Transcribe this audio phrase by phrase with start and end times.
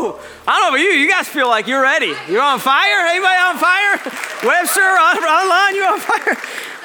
[0.00, 0.88] I don't know about you.
[0.88, 2.14] You guys feel like you're ready.
[2.28, 3.06] You're on fire?
[3.06, 4.48] Anybody on fire?
[4.48, 6.36] Webster on, online, you on fire?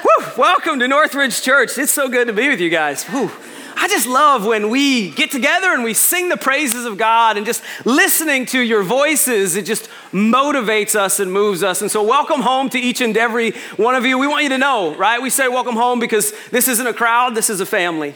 [0.03, 0.25] Woo!
[0.37, 1.77] Welcome to Northridge Church.
[1.77, 3.05] It's so good to be with you guys.
[3.09, 3.31] Woo!
[3.77, 7.45] I just love when we get together and we sing the praises of God and
[7.45, 11.81] just listening to your voices, it just motivates us and moves us.
[11.81, 14.17] And so, welcome home to each and every one of you.
[14.17, 15.21] We want you to know, right?
[15.21, 18.15] We say welcome home because this isn't a crowd, this is a family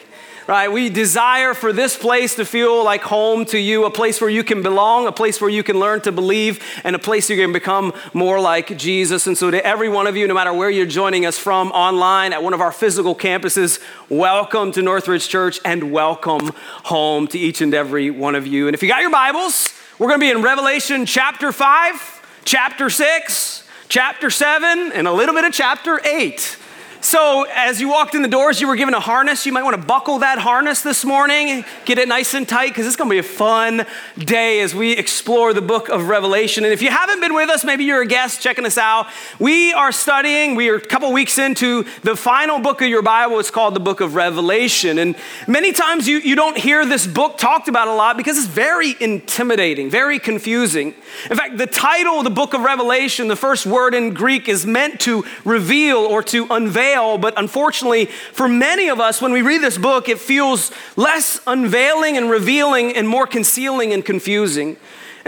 [0.49, 0.71] right?
[0.71, 4.43] We desire for this place to feel like home to you, a place where you
[4.43, 7.53] can belong, a place where you can learn to believe, and a place you can
[7.53, 9.27] become more like Jesus.
[9.27, 12.33] And so, to every one of you, no matter where you're joining us from, online,
[12.33, 16.49] at one of our physical campuses, welcome to Northridge Church and welcome
[16.85, 18.67] home to each and every one of you.
[18.67, 22.89] And if you got your Bibles, we're going to be in Revelation chapter 5, chapter
[22.89, 26.57] 6, chapter 7, and a little bit of chapter 8.
[27.01, 29.45] So, as you walked in the doors, you were given a harness.
[29.45, 32.85] You might want to buckle that harness this morning, get it nice and tight, because
[32.85, 33.85] it's going to be a fun
[34.17, 36.65] day as we explore the book of Revelation.
[36.65, 39.07] And if you haven't been with us, maybe you're a guest checking us out.
[39.39, 43.39] We are studying, we are a couple weeks into the final book of your Bible.
[43.39, 44.99] It's called the book of Revelation.
[44.99, 45.15] And
[45.47, 48.97] many times you, you don't hear this book talked about a lot because it's very
[48.99, 50.93] intimidating, very confusing.
[51.31, 54.99] In fact, the title the book of Revelation, the first word in Greek, is meant
[55.01, 59.77] to reveal or to unveil but unfortunately, for many of us, when we read this
[59.77, 64.77] book, it feels less unveiling and revealing and more concealing and confusing.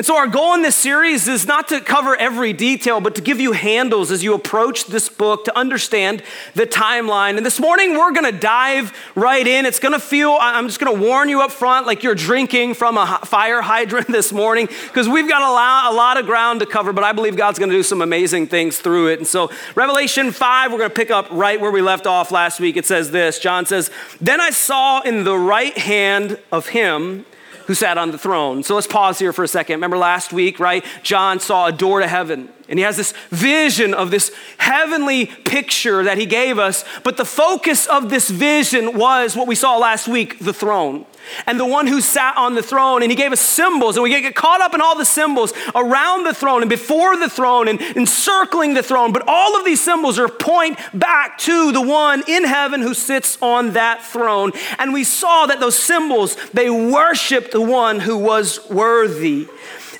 [0.01, 3.21] And so, our goal in this series is not to cover every detail, but to
[3.21, 6.23] give you handles as you approach this book to understand
[6.55, 7.37] the timeline.
[7.37, 9.67] And this morning, we're going to dive right in.
[9.67, 12.73] It's going to feel, I'm just going to warn you up front, like you're drinking
[12.73, 16.61] from a fire hydrant this morning, because we've got a lot, a lot of ground
[16.61, 19.19] to cover, but I believe God's going to do some amazing things through it.
[19.19, 22.59] And so, Revelation 5, we're going to pick up right where we left off last
[22.59, 22.75] week.
[22.75, 27.27] It says this John says, Then I saw in the right hand of him,
[27.67, 28.63] who sat on the throne.
[28.63, 29.75] So let's pause here for a second.
[29.75, 30.85] Remember last week, right?
[31.03, 32.49] John saw a door to heaven.
[32.71, 36.85] And he has this vision of this heavenly picture that he gave us.
[37.03, 41.05] But the focus of this vision was what we saw last week the throne
[41.45, 43.01] and the one who sat on the throne.
[43.01, 46.23] And he gave us symbols, and we get caught up in all the symbols around
[46.23, 49.11] the throne and before the throne and encircling the throne.
[49.11, 53.37] But all of these symbols are point back to the one in heaven who sits
[53.41, 54.53] on that throne.
[54.79, 59.47] And we saw that those symbols, they worshiped the one who was worthy.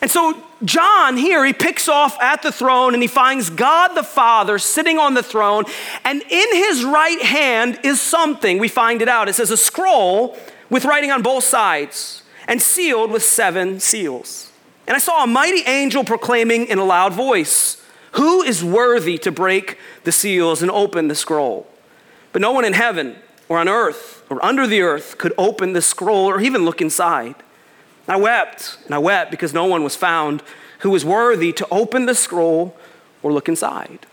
[0.01, 4.03] And so John here, he picks off at the throne and he finds God the
[4.03, 5.65] Father sitting on the throne.
[6.05, 8.59] And in his right hand is something.
[8.59, 9.27] We find it out.
[9.27, 10.37] It says a scroll
[10.69, 14.51] with writing on both sides and sealed with seven seals.
[14.87, 17.81] And I saw a mighty angel proclaiming in a loud voice,
[18.13, 21.67] Who is worthy to break the seals and open the scroll?
[22.33, 23.15] But no one in heaven
[23.49, 27.35] or on earth or under the earth could open the scroll or even look inside.
[28.11, 30.43] I wept and I wept because no one was found
[30.79, 32.75] who was worthy to open the scroll
[33.23, 34.05] or look inside.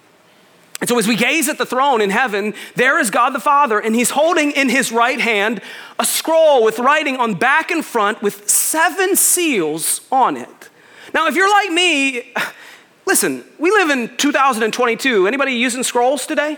[0.80, 3.80] And so, as we gaze at the throne in heaven, there is God the Father,
[3.80, 5.60] and He's holding in His right hand
[5.98, 10.70] a scroll with writing on back and front with seven seals on it.
[11.12, 12.32] Now, if you're like me,
[13.04, 15.26] listen, we live in 2022.
[15.26, 16.56] Anybody using scrolls today?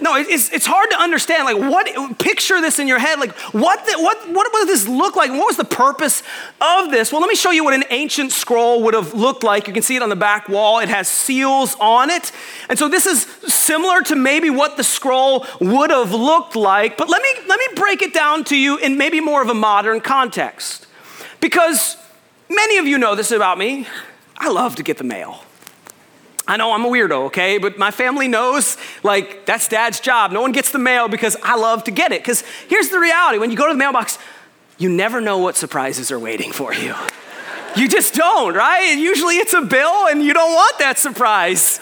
[0.00, 1.44] No, it's, it's hard to understand.
[1.44, 3.18] Like, what, picture this in your head.
[3.18, 5.30] Like, what, the, what, what would this look like?
[5.30, 6.22] What was the purpose
[6.60, 7.12] of this?
[7.12, 9.66] Well, let me show you what an ancient scroll would have looked like.
[9.66, 10.78] You can see it on the back wall.
[10.78, 12.32] It has seals on it.
[12.68, 13.22] And so this is
[13.52, 16.96] similar to maybe what the scroll would have looked like.
[16.96, 19.54] But let me, let me break it down to you in maybe more of a
[19.54, 20.86] modern context.
[21.40, 21.96] Because
[22.48, 23.86] many of you know this about me.
[24.36, 25.44] I love to get the mail.
[26.50, 27.58] I know I'm a weirdo, okay?
[27.58, 30.32] But my family knows, like, that's dad's job.
[30.32, 32.22] No one gets the mail because I love to get it.
[32.22, 34.18] Because here's the reality when you go to the mailbox,
[34.76, 36.92] you never know what surprises are waiting for you.
[37.76, 38.98] you just don't, right?
[38.98, 41.78] usually it's a bill and you don't want that surprise.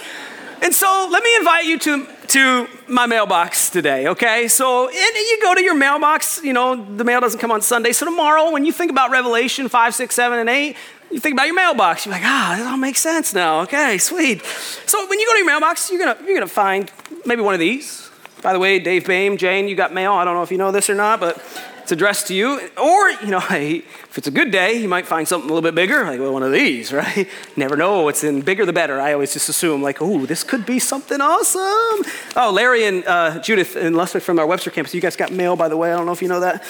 [0.61, 4.49] And so let me invite you to, to my mailbox today, okay?
[4.49, 7.93] So you go to your mailbox, you know, the mail doesn't come on Sunday.
[7.93, 10.77] So tomorrow, when you think about Revelation 5, 6, 7, and 8,
[11.11, 12.07] you think about your mailbox.
[12.07, 13.61] You're like, ah, this all makes sense now.
[13.63, 14.43] Okay, sweet.
[14.43, 16.91] So when you go to your mailbox, you're gonna you're gonna find
[17.25, 18.11] maybe one of these.
[18.43, 20.13] By the way, Dave Bame, Jane, you got mail.
[20.13, 21.43] I don't know if you know this or not, but
[21.83, 22.61] it's addressed to you.
[22.77, 25.75] Or you know, if it's a good day, you might find something a little bit
[25.75, 27.27] bigger, like well, one of these, right?
[27.57, 28.43] Never know what's in.
[28.43, 29.01] Bigger the better.
[29.01, 32.05] I always just assume like, oh, this could be something awesome.
[32.37, 34.95] Oh, Larry and uh, Judith and Lester from our Webster campus.
[34.95, 35.91] You guys got mail, by the way.
[35.91, 36.63] I don't know if you know that.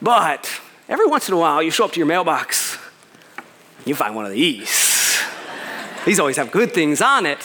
[0.00, 0.50] But
[0.88, 2.61] every once in a while, you show up to your mailbox,
[3.84, 5.20] you find one of these.
[6.04, 7.38] these always have good things on it.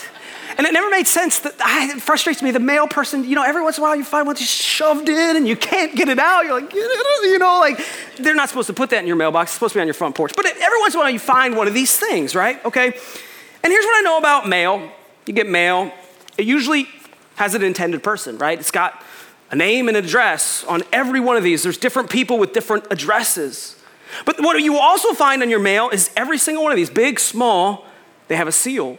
[0.58, 2.50] And it never made sense that it frustrates me.
[2.50, 5.08] The male person, you know, every once in a while you find one just shoved
[5.08, 6.46] in and you can't get it out.
[6.46, 7.80] You're like, you know, like
[8.18, 9.50] they're not supposed to put that in your mailbox.
[9.50, 10.34] It's supposed to be on your front porch.
[10.36, 12.64] But every once in a while you find one of these things, right?
[12.66, 12.86] Okay.
[12.86, 14.90] And here's what I know about mail.
[15.28, 15.92] You get mail.
[16.40, 16.88] It usually
[17.36, 18.58] has an intended person, right?
[18.58, 19.04] It's got
[19.52, 21.62] a name and address on every one of these.
[21.62, 23.77] There's different people with different addresses.
[24.26, 27.20] But what you also find on your mail is every single one of these, big,
[27.20, 27.86] small,
[28.28, 28.98] they have a seal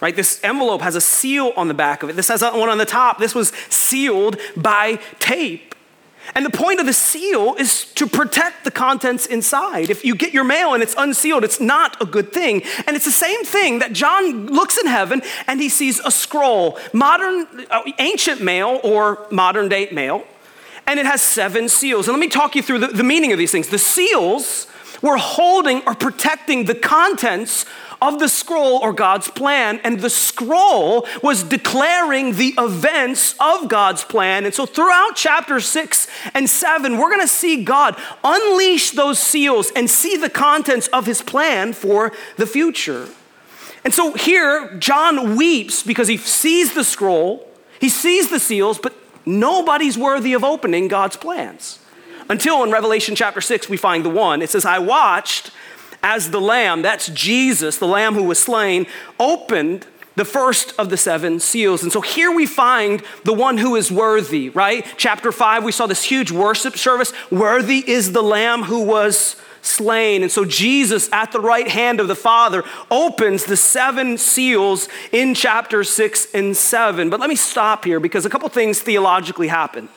[0.00, 0.16] right?
[0.16, 2.16] This envelope has a seal on the back of it.
[2.16, 3.18] This has one on the top.
[3.18, 5.74] This was sealed by tape.
[6.34, 9.90] And the point of the seal is to protect the contents inside.
[9.90, 12.62] If you get your mail and it's unsealed, it's not a good thing.
[12.86, 16.78] And it's the same thing that John looks in heaven and he sees a scroll,
[16.92, 20.24] modern, uh, ancient mail or modern date mail,
[20.90, 22.08] and it has seven seals.
[22.08, 23.68] And let me talk you through the, the meaning of these things.
[23.68, 24.66] The seals
[25.00, 27.64] were holding or protecting the contents
[28.02, 34.02] of the scroll or God's plan, and the scroll was declaring the events of God's
[34.02, 34.44] plan.
[34.44, 39.88] And so, throughout chapter six and seven, we're gonna see God unleash those seals and
[39.88, 43.06] see the contents of his plan for the future.
[43.84, 47.46] And so, here, John weeps because he sees the scroll,
[47.80, 48.94] he sees the seals, but
[49.26, 51.78] nobody's worthy of opening God's plans.
[52.28, 54.40] Until in Revelation chapter 6, we find the one.
[54.42, 55.50] It says, I watched
[56.02, 58.86] as the Lamb, that's Jesus, the Lamb who was slain,
[59.18, 59.86] opened
[60.16, 61.82] the first of the seven seals.
[61.82, 64.86] And so here we find the one who is worthy, right?
[64.96, 67.12] Chapter five, we saw this huge worship service.
[67.30, 70.22] Worthy is the Lamb who was slain.
[70.22, 75.34] And so Jesus, at the right hand of the Father, opens the seven seals in
[75.34, 77.10] chapter six and seven.
[77.10, 79.88] But let me stop here because a couple things theologically happen.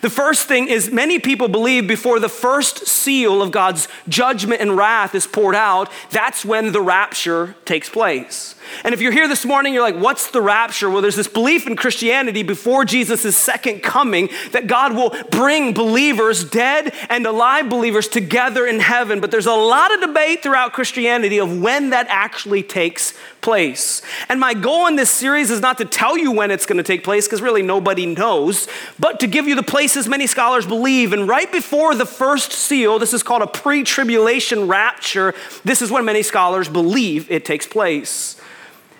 [0.00, 4.76] The first thing is many people believe before the first seal of God's judgment and
[4.76, 8.54] wrath is poured out, that's when the rapture takes place.
[8.82, 10.88] And if you're here this morning, you're like, what's the rapture?
[10.88, 16.44] Well, there's this belief in Christianity before Jesus' second coming that God will bring believers,
[16.44, 19.20] dead and alive believers, together in heaven.
[19.20, 23.14] But there's a lot of debate throughout Christianity of when that actually takes
[23.44, 24.00] place.
[24.30, 26.82] And my goal in this series is not to tell you when it's going to
[26.82, 28.66] take place, because really nobody knows,
[28.98, 31.12] but to give you the places many scholars believe.
[31.12, 35.90] And right before the first seal, this is called a pre tribulation rapture, this is
[35.90, 38.40] when many scholars believe it takes place.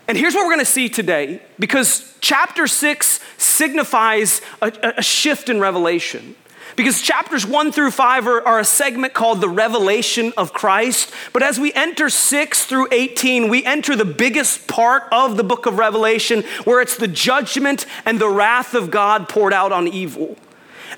[0.07, 5.49] And here's what we're going to see today because chapter six signifies a, a, shift
[5.49, 6.37] in revelation.
[6.77, 11.13] Because chapters one through five are, are, a segment called the revelation of Christ.
[11.33, 15.67] But as we enter six through 18, we enter the biggest part of the book
[15.67, 20.37] of Revelation where it's the judgment and the wrath of God poured out on evil.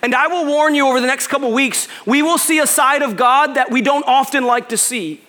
[0.03, 3.03] And I will warn you over the next couple weeks, we will see a side
[3.03, 5.21] of God that we don't often like to see.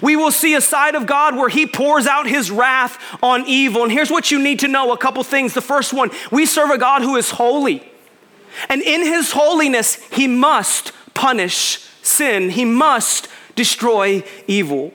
[0.00, 3.82] We will see a side of God where He pours out His wrath on evil.
[3.82, 5.54] And here's what you need to know a couple things.
[5.54, 7.91] The first one we serve a God who is holy.
[8.68, 14.92] And in His holiness, He must punish sin, He must destroy evil.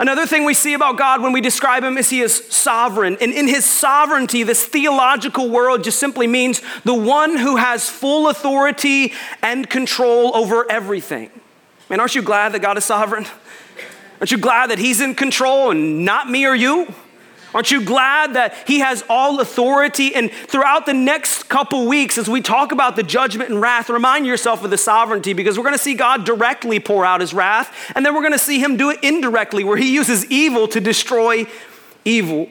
[0.00, 3.18] Another thing we see about God when we describe Him is He is sovereign.
[3.20, 8.28] And in His sovereignty, this theological world just simply means the one who has full
[8.28, 9.12] authority
[9.42, 11.30] and control over everything.
[11.90, 13.26] Man, aren't you glad that God is sovereign?
[14.20, 16.92] Aren't you glad that He's in control and not me or you?
[17.54, 20.14] Aren't you glad that He has all authority?
[20.14, 24.26] And throughout the next couple weeks, as we talk about the judgment and wrath, remind
[24.26, 27.92] yourself of the sovereignty because we're going to see God directly pour out His wrath,
[27.94, 30.80] and then we're going to see Him do it indirectly, where He uses evil to
[30.80, 31.46] destroy
[32.04, 32.48] evil.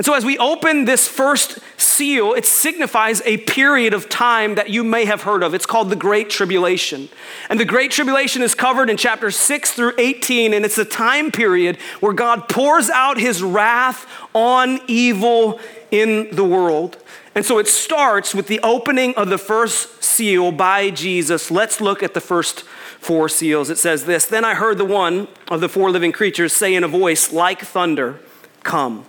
[0.00, 4.70] And so, as we open this first seal, it signifies a period of time that
[4.70, 5.52] you may have heard of.
[5.52, 7.10] It's called the Great Tribulation.
[7.50, 11.30] And the Great Tribulation is covered in chapters 6 through 18, and it's a time
[11.30, 16.96] period where God pours out his wrath on evil in the world.
[17.34, 21.50] And so it starts with the opening of the first seal by Jesus.
[21.50, 23.68] Let's look at the first four seals.
[23.68, 26.84] It says this Then I heard the one of the four living creatures say in
[26.84, 28.18] a voice like thunder,
[28.62, 29.04] Come.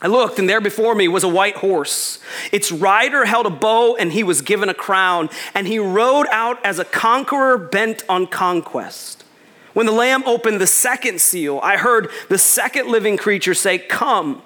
[0.00, 2.18] I looked, and there before me was a white horse.
[2.52, 6.64] Its rider held a bow, and he was given a crown, and he rode out
[6.64, 9.24] as a conqueror bent on conquest.
[9.72, 14.42] When the Lamb opened the second seal, I heard the second living creature say, Come.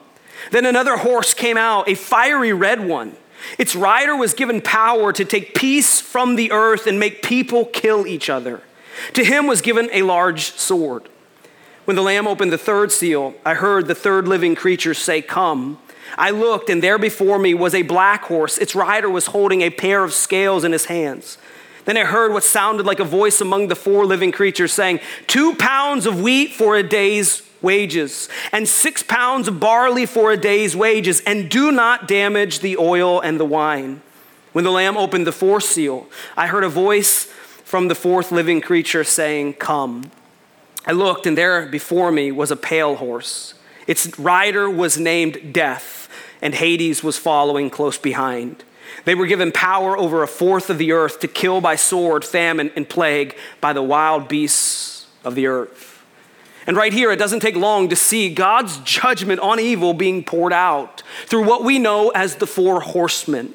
[0.51, 3.17] Then another horse came out, a fiery red one.
[3.59, 8.07] Its rider was given power to take peace from the earth and make people kill
[8.07, 8.61] each other.
[9.15, 11.09] To him was given a large sword.
[11.85, 15.79] When the Lamb opened the third seal, I heard the third living creature say, Come.
[16.19, 18.59] I looked, and there before me was a black horse.
[18.59, 21.39] Its rider was holding a pair of scales in his hands.
[21.85, 25.55] Then I heard what sounded like a voice among the four living creatures saying, Two
[25.55, 30.77] pounds of wheat for a day's wages, and six pounds of barley for a day's
[30.77, 34.03] wages, and do not damage the oil and the wine.
[34.53, 36.07] When the Lamb opened the fourth seal,
[36.37, 37.25] I heard a voice
[37.65, 40.11] from the fourth living creature saying, Come.
[40.87, 43.55] I looked, and there before me was a pale horse.
[43.87, 46.09] Its rider was named Death,
[46.41, 48.65] and Hades was following close behind.
[49.05, 52.71] They were given power over a fourth of the earth to kill by sword, famine,
[52.77, 56.05] and plague by the wild beasts of the earth.
[56.67, 60.53] And right here, it doesn't take long to see God's judgment on evil being poured
[60.53, 63.55] out through what we know as the four horsemen.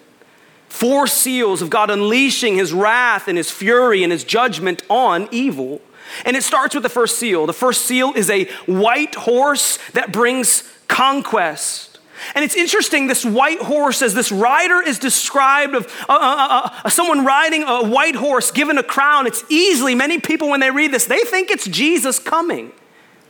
[0.67, 5.81] Four seals of God unleashing his wrath and his fury and his judgment on evil.
[6.23, 7.45] And it starts with the first seal.
[7.45, 11.99] The first seal is a white horse that brings conquest.
[12.33, 16.79] And it's interesting, this white horse, as this rider is described of uh, uh, uh,
[16.85, 20.71] uh, someone riding a white horse given a crown, it's easily, many people, when they
[20.71, 22.71] read this, they think it's Jesus coming.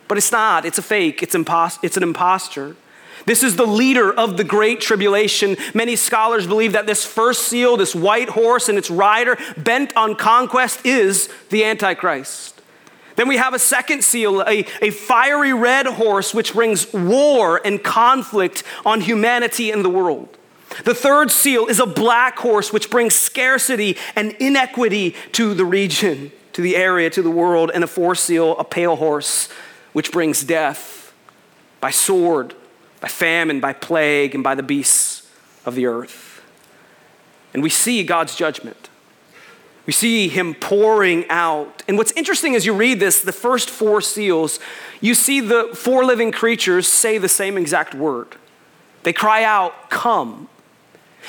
[0.08, 2.76] But it's not, it's a fake, it's, impos- it's an impostor.
[3.26, 5.58] This is the leader of the Great Tribulation.
[5.74, 10.16] Many scholars believe that this first seal, this white horse and its rider bent on
[10.16, 12.55] conquest, is the Antichrist.
[13.16, 17.84] Then we have a second seal, a, a fiery red horse, which brings war and
[17.84, 20.38] conflict on humanity and the world.
[20.84, 26.32] The third seal is a black horse, which brings scarcity and inequity to the region,
[26.54, 27.72] to the area, to the world.
[27.74, 29.48] And a fourth seal, a pale horse,
[29.94, 31.14] which brings death
[31.80, 32.54] by sword,
[33.00, 35.30] by famine, by plague, and by the beasts
[35.66, 36.42] of the earth.
[37.54, 38.90] And we see God's judgment.
[39.86, 41.84] We see him pouring out.
[41.88, 44.60] And what's interesting as you read this, the first four seals,
[45.00, 48.36] you see the four living creatures say the same exact word.
[49.04, 50.50] They cry out, Come.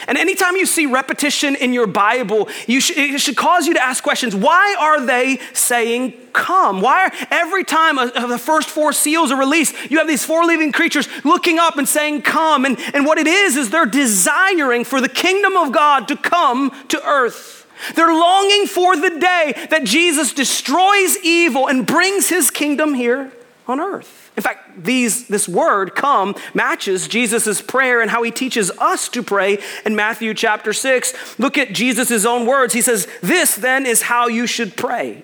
[0.06, 3.82] And anytime you see repetition in your Bible, you should, it should cause you to
[3.82, 4.36] ask questions.
[4.36, 6.82] Why are they saying come?
[6.82, 10.24] Why are, every time a, a, the first four seals are released, you have these
[10.24, 12.64] four living creatures looking up and saying come?
[12.64, 16.72] And, and what it is, is they're desiring for the kingdom of God to come
[16.88, 17.55] to earth.
[17.94, 23.32] They're longing for the day that Jesus destroys evil and brings his kingdom here
[23.66, 24.30] on earth.
[24.36, 29.22] In fact, these, this word, come, matches Jesus' prayer and how he teaches us to
[29.22, 31.38] pray in Matthew chapter 6.
[31.38, 32.74] Look at Jesus' own words.
[32.74, 35.22] He says, This then is how you should pray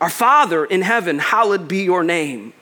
[0.00, 2.52] Our Father in heaven, hallowed be your name.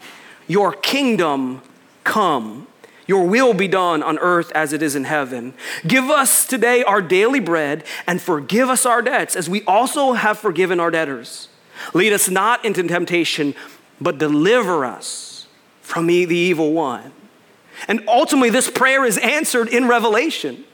[0.47, 1.61] Your kingdom
[2.02, 2.66] come.
[3.06, 5.54] Your will be done on earth as it is in heaven.
[5.87, 10.38] Give us today our daily bread and forgive us our debts as we also have
[10.38, 11.49] forgiven our debtors.
[11.92, 13.54] Lead us not into temptation,
[14.00, 15.46] but deliver us
[15.82, 17.12] from the evil one.
[17.88, 20.64] And ultimately, this prayer is answered in Revelation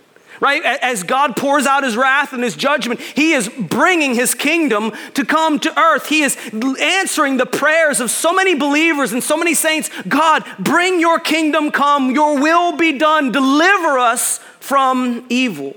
[0.40, 0.62] right?
[0.64, 5.25] As God pours out his wrath and his judgment, he is bringing his kingdom to
[5.25, 6.06] come to earth.
[6.06, 6.37] He is
[6.80, 11.70] answering the prayers of so many believers and so many saints God, bring your kingdom
[11.70, 15.75] come, your will be done, deliver us from evil.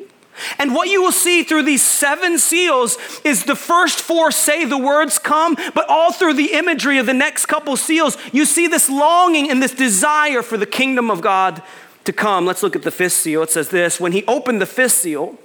[0.58, 4.77] And what you will see through these seven seals is the first four say the
[4.77, 8.89] words come, but all through the imagery of the next couple seals, you see this
[8.89, 11.62] longing and this desire for the kingdom of God
[12.05, 12.45] to come.
[12.45, 13.43] Let's look at the fifth seal.
[13.43, 15.38] It says this When he opened the fifth seal,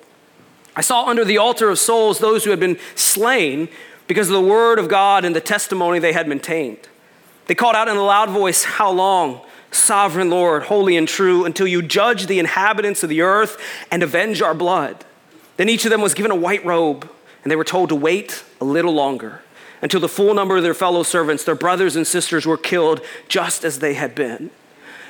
[0.76, 3.68] I saw under the altar of souls those who had been slain
[4.06, 6.88] because of the word of God and the testimony they had maintained.
[7.46, 11.66] They called out in a loud voice, How long, sovereign Lord, holy and true, until
[11.66, 13.60] you judge the inhabitants of the earth
[13.90, 15.04] and avenge our blood?
[15.56, 17.10] Then each of them was given a white robe,
[17.42, 19.42] and they were told to wait a little longer
[19.82, 23.64] until the full number of their fellow servants, their brothers and sisters, were killed just
[23.64, 24.50] as they had been.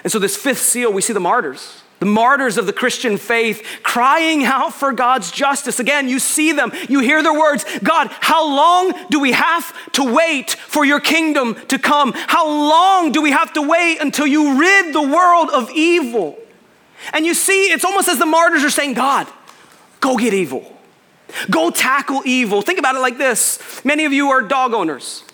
[0.05, 3.81] And so, this fifth seal, we see the martyrs, the martyrs of the Christian faith
[3.83, 5.81] crying out for God's justice.
[5.81, 10.15] Again, you see them, you hear their words God, how long do we have to
[10.15, 12.13] wait for your kingdom to come?
[12.15, 16.39] How long do we have to wait until you rid the world of evil?
[17.13, 19.27] And you see, it's almost as the martyrs are saying, God,
[20.01, 20.77] go get evil.
[21.51, 22.63] Go tackle evil.
[22.63, 23.85] Think about it like this.
[23.85, 25.25] Many of you are dog owners.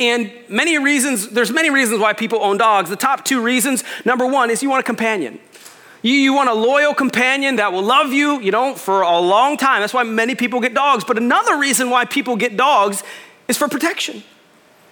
[0.00, 2.90] And many reasons, there's many reasons why people own dogs.
[2.90, 5.38] The top two reasons number one is you want a companion.
[6.02, 9.56] You, you want a loyal companion that will love you, you know, for a long
[9.56, 9.80] time.
[9.80, 11.04] That's why many people get dogs.
[11.04, 13.02] But another reason why people get dogs
[13.48, 14.22] is for protection.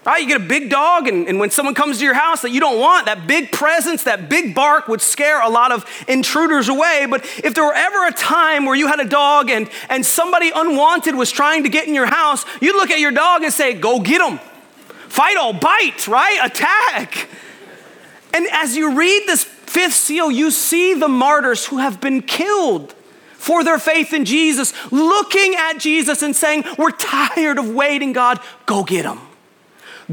[0.04, 0.22] Right?
[0.22, 2.58] You get a big dog, and, and when someone comes to your house that you
[2.58, 7.06] don't want, that big presence, that big bark would scare a lot of intruders away.
[7.08, 10.50] But if there were ever a time where you had a dog and, and somebody
[10.52, 13.74] unwanted was trying to get in your house, you'd look at your dog and say,
[13.74, 14.40] Go get him.
[15.12, 16.38] Fight all, bite, right?
[16.42, 17.28] Attack.
[18.32, 22.94] And as you read this fifth seal, you see the martyrs who have been killed
[23.34, 28.40] for their faith in Jesus, looking at Jesus and saying, We're tired of waiting, God,
[28.64, 29.20] go get them.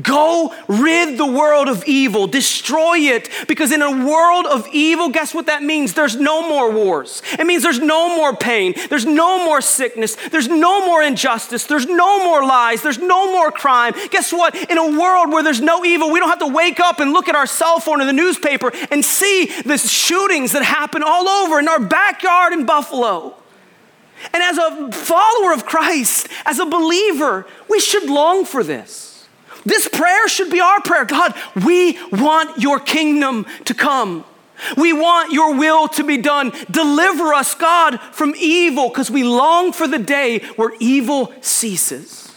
[0.02, 5.34] Go rid the world of evil, destroy it, because in a world of evil, guess
[5.34, 5.94] what that means?
[5.94, 7.22] There's no more wars.
[7.38, 11.88] It means there's no more pain, there's no more sickness, there's no more injustice, there's
[11.88, 13.94] no more lies, there's no more crime.
[14.12, 14.56] Guess what?
[14.70, 17.28] In a world where there's no evil, we don't have to wake up and look
[17.28, 21.60] at our cell phone or the newspaper and see the shootings that happen all over
[21.60, 23.36] in our backyard in Buffalo.
[24.34, 29.09] And as a follower of Christ, as a believer, we should long for this.
[29.66, 31.06] This prayer should be our prayer.
[31.06, 31.34] God,
[31.66, 34.26] we want your kingdom to come.
[34.78, 36.52] We want your will to be done.
[36.70, 42.34] Deliver us, God, from evil because we long for the day where evil ceases.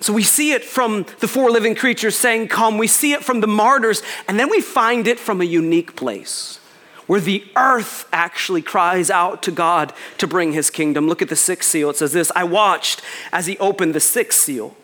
[0.00, 2.78] So we see it from the four living creatures saying, Come.
[2.78, 6.60] We see it from the martyrs, and then we find it from a unique place
[7.08, 11.08] where the earth actually cries out to God to bring his kingdom.
[11.08, 11.90] Look at the sixth seal.
[11.90, 14.76] It says this I watched as he opened the sixth seal.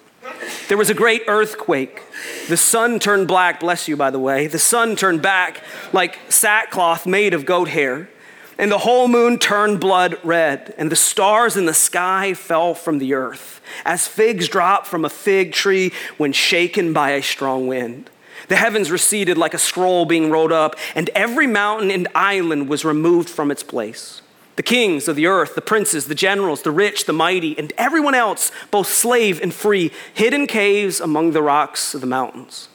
[0.69, 2.02] There was a great earthquake.
[2.49, 4.47] The sun turned black, bless you, by the way.
[4.47, 5.62] The sun turned back
[5.93, 8.09] like sackcloth made of goat hair.
[8.57, 12.99] And the whole moon turned blood red, and the stars in the sky fell from
[12.99, 18.11] the earth, as figs drop from a fig tree when shaken by a strong wind.
[18.49, 22.85] The heavens receded like a scroll being rolled up, and every mountain and island was
[22.85, 24.23] removed from its place.
[24.56, 28.14] The kings of the earth, the princes, the generals, the rich, the mighty, and everyone
[28.14, 32.68] else, both slave and free, hid in caves among the rocks of the mountains.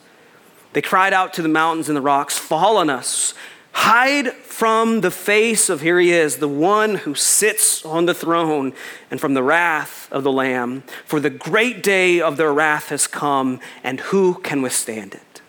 [0.74, 3.34] They cried out to the mountains and the rocks, Fall on us,
[3.72, 8.74] hide from the face of, here he is, the one who sits on the throne,
[9.10, 10.84] and from the wrath of the Lamb.
[11.06, 15.42] For the great day of their wrath has come, and who can withstand it?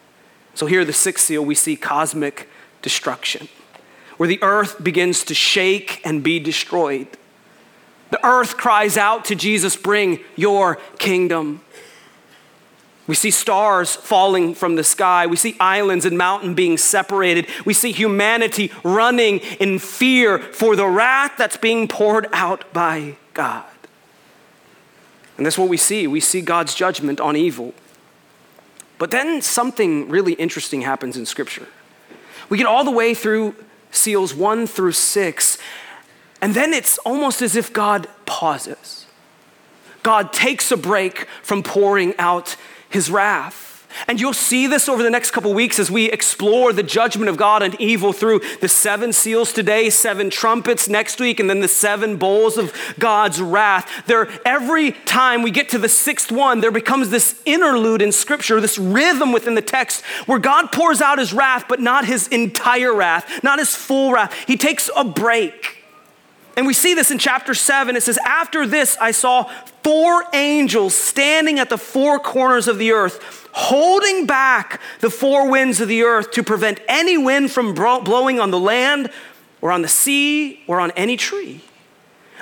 [0.54, 2.49] So here, the sixth seal, we see cosmic
[2.82, 3.49] destruction
[4.20, 7.08] where the earth begins to shake and be destroyed.
[8.10, 11.62] The earth cries out to Jesus, Bring your kingdom.
[13.06, 15.26] We see stars falling from the sky.
[15.26, 17.46] We see islands and mountains being separated.
[17.64, 23.64] We see humanity running in fear for the wrath that's being poured out by God.
[25.38, 26.06] And that's what we see.
[26.06, 27.72] We see God's judgment on evil.
[28.98, 31.68] But then something really interesting happens in Scripture.
[32.50, 33.54] We get all the way through
[33.90, 35.58] seals one through six.
[36.40, 39.06] And then it's almost as if God pauses.
[40.02, 42.56] God takes a break from pouring out
[42.88, 43.70] his wrath.
[44.06, 47.36] And you'll see this over the next couple weeks as we explore the judgment of
[47.36, 51.68] God and evil through the seven seals today, seven trumpets next week, and then the
[51.68, 53.90] seven bowls of God's wrath.
[54.06, 58.60] There, every time we get to the sixth one, there becomes this interlude in Scripture,
[58.60, 62.94] this rhythm within the text where God pours out his wrath, but not his entire
[62.94, 64.34] wrath, not his full wrath.
[64.46, 65.78] He takes a break.
[66.56, 67.96] And we see this in chapter 7.
[67.96, 69.44] It says, After this, I saw
[69.82, 75.80] four angels standing at the four corners of the earth, holding back the four winds
[75.80, 79.10] of the earth to prevent any wind from blowing on the land
[79.60, 81.63] or on the sea or on any tree.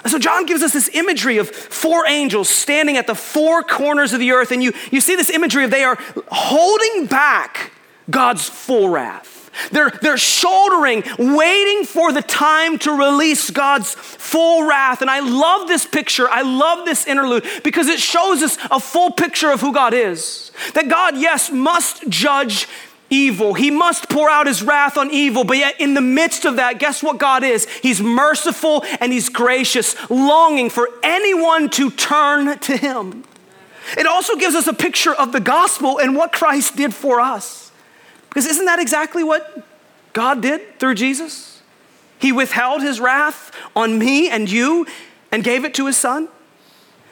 [0.05, 4.13] And so John gives us this imagery of four angels standing at the four corners
[4.13, 5.99] of the earth, and you, you see this imagery of they are
[6.31, 7.73] holding back
[8.09, 9.38] God's full wrath.
[9.71, 15.01] They're, they're shouldering, waiting for the time to release God's full wrath.
[15.03, 16.29] And I love this picture.
[16.29, 20.53] I love this interlude because it shows us a full picture of who God is.
[20.75, 22.67] That God, yes, must judge
[23.11, 23.55] evil.
[23.55, 25.45] He must pour out his wrath on evil.
[25.45, 27.67] But yet, in the midst of that, guess what God is?
[27.69, 33.25] He's merciful and he's gracious, longing for anyone to turn to him.
[33.97, 37.68] It also gives us a picture of the gospel and what Christ did for us.
[38.29, 39.63] Because isn't that exactly what
[40.13, 41.63] God did through Jesus?
[42.19, 44.87] He withheld his wrath on me and you
[45.31, 46.29] and gave it to his son.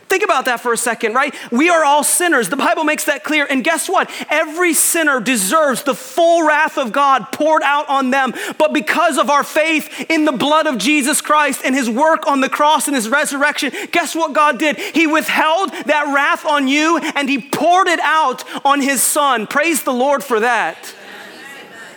[0.09, 1.35] Think about that for a second, right?
[1.51, 2.49] We are all sinners.
[2.49, 3.45] The Bible makes that clear.
[3.49, 4.09] And guess what?
[4.31, 8.33] Every sinner deserves the full wrath of God poured out on them.
[8.57, 12.41] But because of our faith in the blood of Jesus Christ and his work on
[12.41, 14.79] the cross and his resurrection, guess what God did?
[14.79, 19.49] He withheld that wrath on you and he poured it out on his son.
[19.49, 20.95] Praise the Lord for that.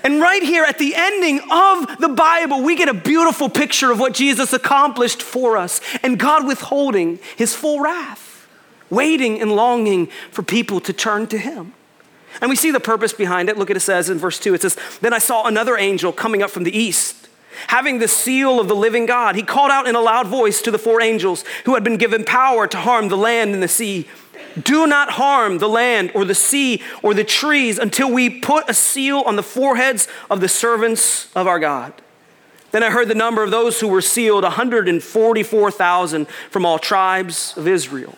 [0.03, 3.99] And right here at the ending of the Bible, we get a beautiful picture of
[3.99, 8.47] what Jesus accomplished for us and God withholding his full wrath,
[8.89, 11.73] waiting and longing for people to turn to him.
[12.41, 13.57] And we see the purpose behind it.
[13.57, 16.41] Look at it says in verse 2 it says, Then I saw another angel coming
[16.41, 17.27] up from the east,
[17.67, 19.35] having the seal of the living God.
[19.35, 22.23] He called out in a loud voice to the four angels who had been given
[22.23, 24.07] power to harm the land and the sea
[24.61, 28.73] do not harm the land or the sea or the trees until we put a
[28.73, 31.93] seal on the foreheads of the servants of our God.
[32.71, 37.67] Then I heard the number of those who were sealed 144,000 from all tribes of
[37.67, 38.15] Israel.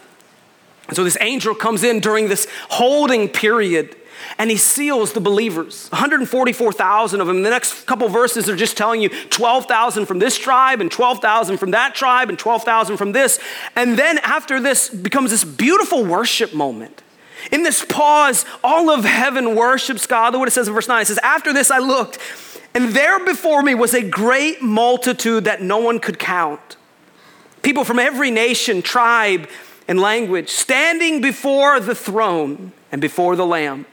[0.88, 3.96] And so this angel comes in during this holding period
[4.38, 7.44] and he seals the believers 144,000 of them.
[7.44, 11.72] The next couple verses are just telling you 12,000 from this tribe and 12,000 from
[11.72, 13.40] that tribe and 12,000 from this.
[13.76, 17.02] And then after this becomes this beautiful worship moment.
[17.52, 20.34] In this pause, all of heaven worships God.
[20.34, 21.02] Look what it says in verse 9.
[21.02, 22.20] It says, After this I looked,
[22.74, 26.78] and there before me was a great multitude that no one could count.
[27.62, 29.50] People from every nation, tribe,
[29.88, 33.86] and language standing before the throne and before the Lamb.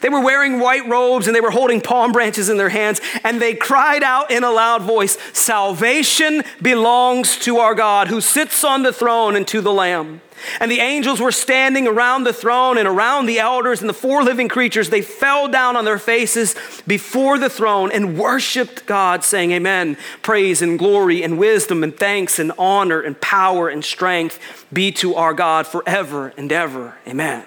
[0.00, 3.40] They were wearing white robes and they were holding palm branches in their hands, and
[3.40, 8.82] they cried out in a loud voice Salvation belongs to our God who sits on
[8.82, 10.20] the throne and to the Lamb.
[10.58, 14.22] And the angels were standing around the throne and around the elders and the four
[14.22, 14.88] living creatures.
[14.88, 16.54] They fell down on their faces
[16.86, 19.96] before the throne and worshiped God, saying, Amen.
[20.22, 25.14] Praise and glory and wisdom and thanks and honor and power and strength be to
[25.14, 26.96] our God forever and ever.
[27.06, 27.44] Amen.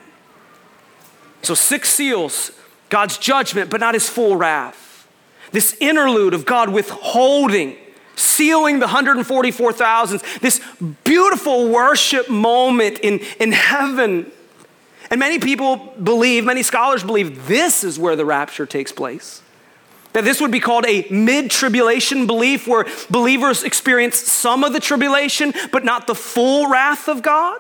[1.44, 2.52] So, six seals,
[2.90, 5.08] God's judgment, but not his full wrath.
[5.52, 7.78] This interlude of God withholding,
[8.16, 10.62] sealing the 144,000, this
[11.04, 14.32] beautiful worship moment in, in heaven.
[15.12, 19.42] And many people believe, many scholars believe, this is where the rapture takes place.
[20.14, 24.80] That this would be called a mid tribulation belief where believers experience some of the
[24.80, 27.60] tribulation, but not the full wrath of God.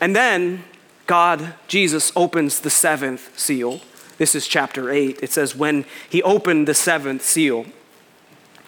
[0.00, 0.64] And then
[1.06, 3.80] God, Jesus, opens the seventh seal.
[4.18, 5.20] This is chapter 8.
[5.22, 7.66] It says, When he opened the seventh seal,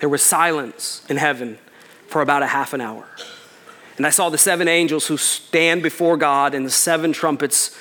[0.01, 1.59] there was silence in heaven
[2.07, 3.09] for about a half an hour.
[3.97, 7.77] And I saw the seven angels who stand before God, and the seven trumpets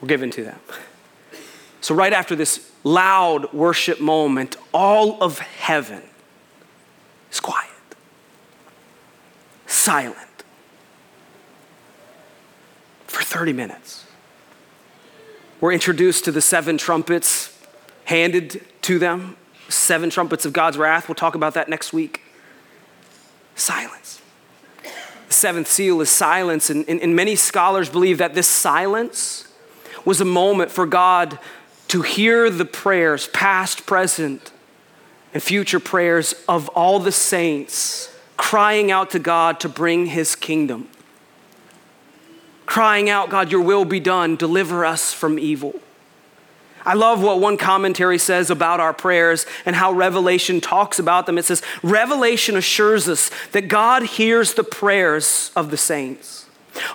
[0.00, 0.58] were given to them.
[1.80, 6.02] So, right after this loud worship moment, all of heaven
[7.30, 7.70] is quiet,
[9.66, 10.16] silent
[13.06, 14.04] for 30 minutes.
[15.58, 17.58] We're introduced to the seven trumpets
[18.04, 19.38] handed to them,
[19.70, 21.08] seven trumpets of God's wrath.
[21.08, 22.20] We'll talk about that next week.
[23.54, 24.20] Silence.
[24.82, 29.48] The seventh seal is silence, and, and, and many scholars believe that this silence
[30.04, 31.38] was a moment for God
[31.88, 34.52] to hear the prayers, past, present,
[35.32, 40.88] and future prayers of all the saints crying out to God to bring his kingdom
[42.66, 45.80] crying out, God, your will be done, deliver us from evil.
[46.84, 51.38] I love what one commentary says about our prayers and how Revelation talks about them.
[51.38, 56.46] It says, Revelation assures us that God hears the prayers of the saints.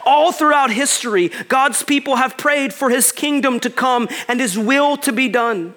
[0.06, 4.98] All throughout history, God's people have prayed for his kingdom to come and his will
[4.98, 5.76] to be done.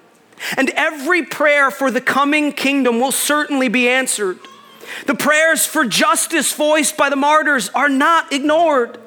[0.57, 4.39] And every prayer for the coming kingdom will certainly be answered.
[5.05, 8.97] The prayers for justice voiced by the martyrs are not ignored.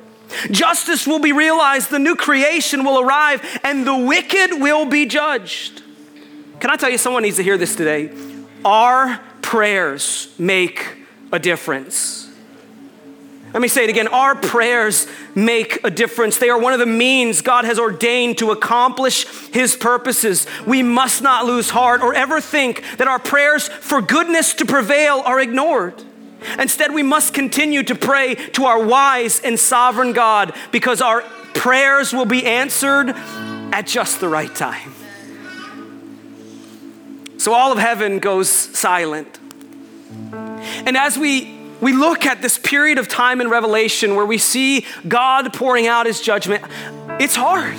[0.51, 5.83] Justice will be realized, the new creation will arrive, and the wicked will be judged.
[6.61, 8.11] Can I tell you, someone needs to hear this today?
[8.65, 10.97] Our prayers make
[11.33, 12.29] a difference.
[13.53, 14.09] Let me say it again.
[14.09, 15.07] Our prayers
[15.37, 16.39] make a difference.
[16.39, 20.47] They are one of the means God has ordained to accomplish His purposes.
[20.67, 25.23] We must not lose heart or ever think that our prayers for goodness to prevail
[25.25, 26.03] are ignored.
[26.59, 31.23] Instead, we must continue to pray to our wise and sovereign God because our
[31.55, 34.95] prayers will be answered at just the right time.
[37.39, 39.39] So all of heaven goes silent.
[40.87, 44.87] And as we we look at this period of time in Revelation where we see
[45.07, 46.65] God pouring out his judgment,
[47.21, 47.77] it's hard.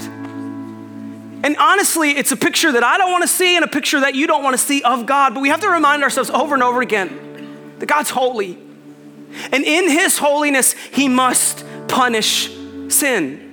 [1.44, 4.14] And honestly, it's a picture that I don't want to see and a picture that
[4.14, 5.34] you don't want to see of God.
[5.34, 7.10] But we have to remind ourselves over and over again
[7.80, 8.58] that God's holy.
[9.52, 12.50] And in his holiness, he must punish
[12.90, 13.46] sin.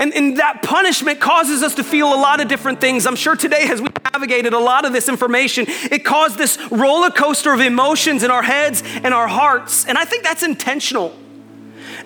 [0.00, 3.06] And, and that punishment causes us to feel a lot of different things.
[3.06, 7.10] I'm sure today, as we navigated a lot of this information, it caused this roller
[7.10, 9.84] coaster of emotions in our heads and our hearts.
[9.84, 11.14] And I think that's intentional.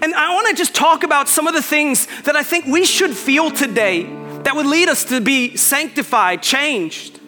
[0.03, 2.85] And I want to just talk about some of the things that I think we
[2.85, 4.03] should feel today
[4.43, 7.21] that would lead us to be sanctified, changed.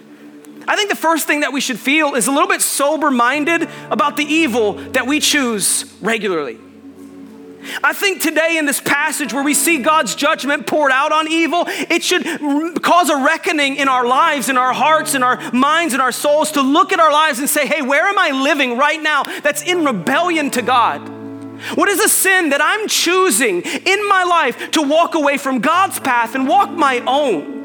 [0.68, 3.68] I think the first thing that we should feel is a little bit sober minded
[3.90, 6.58] about the evil that we choose regularly.
[7.82, 11.64] I think today in this passage where we see God's judgment poured out on evil,
[11.66, 12.24] it should
[12.82, 16.52] cause a reckoning in our lives, in our hearts, in our minds, in our souls
[16.52, 19.62] to look at our lives and say, hey, where am I living right now that's
[19.62, 21.00] in rebellion to God?
[21.74, 25.98] What is a sin that I'm choosing in my life to walk away from God's
[25.98, 27.55] path and walk my own?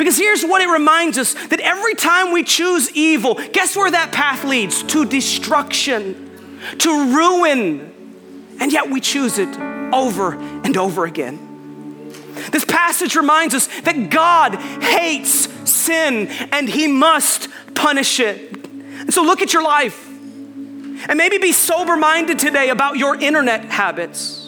[0.00, 4.12] Because here's what it reminds us that every time we choose evil, guess where that
[4.12, 4.82] path leads?
[4.84, 6.30] To destruction,
[6.78, 8.56] to ruin.
[8.58, 9.54] And yet we choose it
[9.92, 12.08] over and over again.
[12.50, 18.56] This passage reminds us that God hates sin and he must punish it.
[18.64, 23.66] And so look at your life and maybe be sober minded today about your internet
[23.66, 24.39] habits.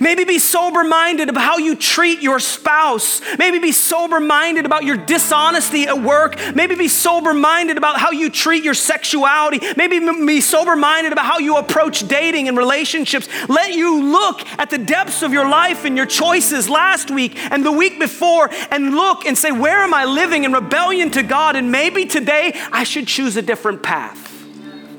[0.00, 3.20] Maybe be sober minded about how you treat your spouse.
[3.38, 6.36] Maybe be sober minded about your dishonesty at work.
[6.54, 9.60] Maybe be sober minded about how you treat your sexuality.
[9.76, 13.28] Maybe be sober minded about how you approach dating and relationships.
[13.48, 17.64] Let you look at the depths of your life and your choices last week and
[17.64, 21.56] the week before and look and say, Where am I living in rebellion to God?
[21.56, 24.32] And maybe today I should choose a different path.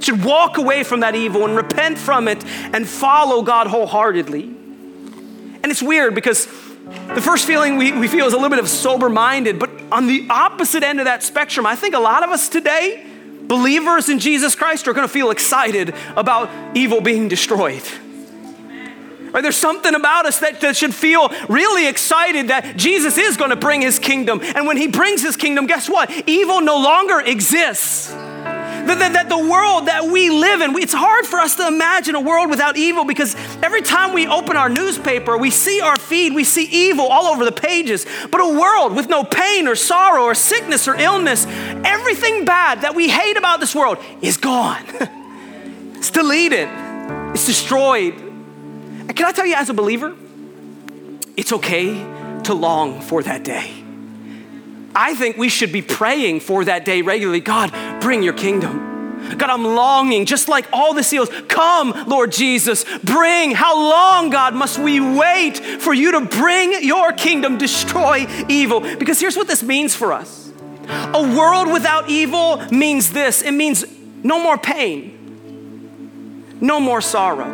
[0.01, 4.64] should walk away from that evil and repent from it and follow God wholeheartedly.
[5.75, 9.09] It's weird because the first feeling we, we feel is a little bit of sober
[9.09, 12.47] minded, but on the opposite end of that spectrum, I think a lot of us
[12.47, 13.05] today,
[13.41, 17.83] believers in Jesus Christ, are gonna feel excited about evil being destroyed.
[19.33, 19.41] Right?
[19.41, 23.57] There's something about us that, that should feel really excited that Jesus is going to
[23.57, 24.39] bring his kingdom.
[24.41, 26.09] And when he brings his kingdom, guess what?
[26.25, 28.15] Evil no longer exists.
[28.85, 32.15] That, that, that, the world that we live in, it's hard for us to imagine
[32.15, 36.33] a world without evil because every time we open our newspaper, we see our feed,
[36.33, 38.05] we see evil all over the pages.
[38.31, 42.95] But a world with no pain or sorrow or sickness or illness, everything bad that
[42.95, 44.83] we hate about this world is gone.
[45.95, 46.69] it's deleted,
[47.33, 48.13] it's destroyed.
[48.13, 50.15] And can I tell you, as a believer,
[51.35, 51.93] it's okay
[52.43, 53.84] to long for that day.
[54.95, 57.41] I think we should be praying for that day regularly.
[57.41, 58.93] God, bring your kingdom.
[59.37, 61.29] God, I'm longing, just like all the seals.
[61.47, 63.51] Come, Lord Jesus, bring.
[63.51, 68.79] How long, God, must we wait for you to bring your kingdom, destroy evil?
[68.79, 70.51] Because here's what this means for us
[70.87, 73.83] a world without evil means this it means
[74.23, 77.49] no more pain, no more sorrow,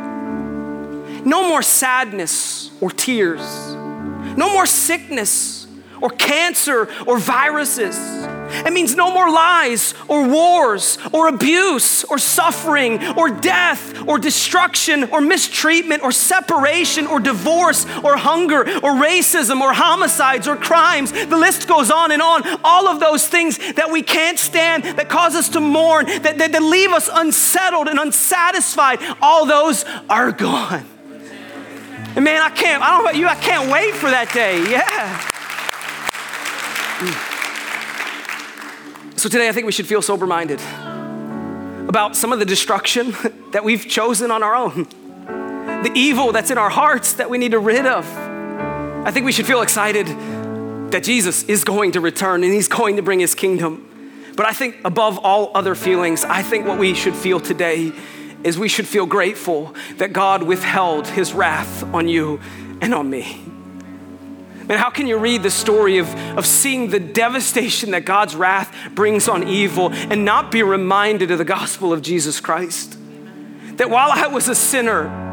[1.24, 3.42] no more sadness or tears,
[4.36, 5.61] no more sickness
[6.02, 7.98] or cancer or viruses.
[8.54, 15.06] It means no more lies or wars or abuse or suffering or death or destruction
[15.06, 21.12] or mistreatment or separation or divorce or hunger or racism or homicides or crimes.
[21.12, 22.44] The list goes on and on.
[22.64, 26.52] All of those things that we can't stand, that cause us to mourn, that, that,
[26.52, 30.86] that leave us unsettled and unsatisfied, all those are gone.
[32.16, 34.70] And man, I can't, I don't know about you, I can't wait for that day.
[34.70, 35.30] Yeah.
[37.02, 37.42] Mm.
[39.18, 40.62] So today, I think we should feel sober minded
[41.88, 43.16] about some of the destruction
[43.52, 44.84] that we've chosen on our own,
[45.84, 48.06] the evil that's in our hearts that we need to rid of.
[49.06, 50.06] I think we should feel excited
[50.92, 53.88] that Jesus is going to return and he's going to bring his kingdom.
[54.36, 57.92] But I think above all other feelings, I think what we should feel today
[58.44, 62.40] is we should feel grateful that God withheld his wrath on you
[62.80, 63.51] and on me.
[64.72, 66.08] And how can you read the story of,
[66.38, 71.40] of seeing the devastation that God's wrath brings on evil and not be reminded of
[71.40, 72.98] the gospel of Jesus Christ?
[73.76, 75.31] That while I was a sinner,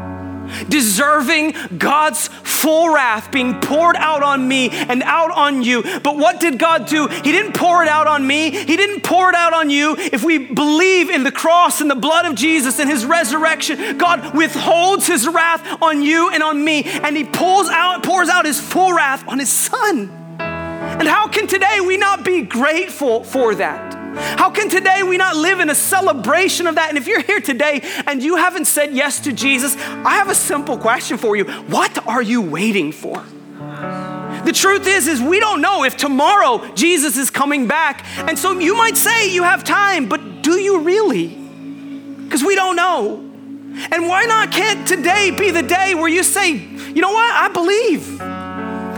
[0.67, 5.81] deserving God's full wrath being poured out on me and out on you.
[5.81, 7.07] But what did God do?
[7.07, 9.95] He didn't pour it out on me, He didn't pour it out on you.
[9.97, 14.35] If we believe in the cross and the blood of Jesus and His resurrection, God
[14.35, 18.59] withholds His wrath on you and on me, and He pulls out, pours out His
[18.59, 20.09] full wrath on His Son.
[20.39, 23.98] And how can today we not be grateful for that?
[24.15, 26.89] How can today we not live in a celebration of that?
[26.89, 30.35] And if you're here today and you haven't said yes to Jesus, I have a
[30.35, 31.45] simple question for you.
[31.45, 33.23] What are you waiting for?
[34.45, 38.05] The truth is is we don't know if tomorrow Jesus is coming back.
[38.17, 41.37] And so you might say you have time, but do you really?
[42.29, 43.25] Cuz we don't know.
[43.91, 47.31] And why not can't today be the day where you say, "You know what?
[47.31, 48.38] I believe."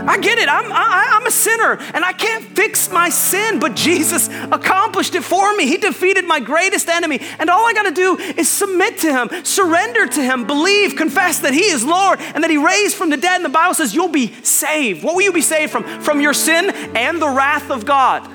[0.06, 0.48] I get it.
[0.48, 5.22] I'm, I, am a sinner and I can't fix my sin, but Jesus accomplished it
[5.22, 5.66] for me.
[5.66, 7.20] He defeated my greatest enemy.
[7.38, 11.38] And all I got to do is submit to Him, surrender to Him, believe, confess
[11.40, 13.36] that He is Lord and that He raised from the dead.
[13.36, 15.04] And the Bible says you'll be saved.
[15.04, 15.84] What will you be saved from?
[16.00, 18.28] From your sin and the wrath of God.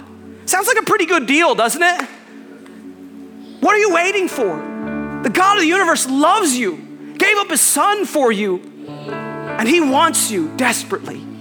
[0.46, 2.02] Sounds like a pretty good deal, doesn't it?
[3.60, 4.56] What are you waiting for?
[5.24, 9.82] The God of the universe loves you, gave up His Son for you, and He
[9.82, 11.37] wants you desperately.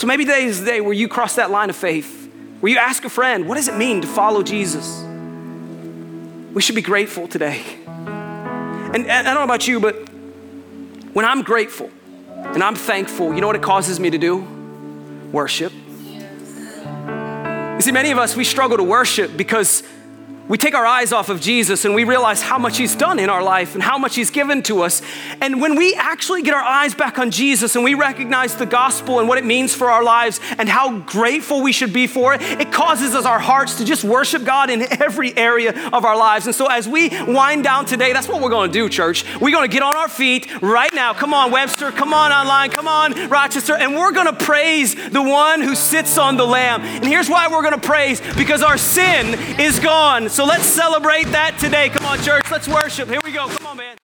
[0.00, 2.78] So maybe today is the day where you cross that line of faith, where you
[2.78, 5.04] ask a friend, what does it mean to follow Jesus?
[6.54, 7.62] We should be grateful today.
[7.84, 10.08] And, and I don't know about you, but
[11.12, 11.90] when I'm grateful
[12.34, 14.38] and I'm thankful, you know what it causes me to do?
[15.32, 15.70] Worship.
[15.70, 16.20] You
[17.80, 19.82] see, many of us, we struggle to worship because
[20.50, 23.30] we take our eyes off of Jesus and we realize how much He's done in
[23.30, 25.00] our life and how much He's given to us.
[25.40, 29.20] And when we actually get our eyes back on Jesus and we recognize the gospel
[29.20, 32.42] and what it means for our lives and how grateful we should be for it,
[32.42, 36.46] it causes us our hearts to just worship God in every area of our lives.
[36.46, 39.24] And so as we wind down today, that's what we're going to do, church.
[39.40, 41.14] We're going to get on our feet right now.
[41.14, 41.92] Come on, Webster.
[41.92, 42.70] Come on, online.
[42.70, 43.76] Come on, Rochester.
[43.76, 46.80] And we're going to praise the one who sits on the Lamb.
[46.82, 50.28] And here's why we're going to praise because our sin is gone.
[50.40, 51.90] So let's celebrate that today.
[51.90, 53.10] Come on, church, let's worship.
[53.10, 53.46] Here we go.
[53.48, 53.96] Come on, man.